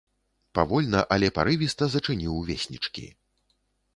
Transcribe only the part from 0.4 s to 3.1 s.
Павольна, але парывіста зачыніў веснічкі.